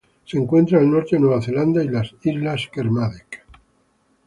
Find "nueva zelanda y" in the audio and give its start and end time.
1.19-1.87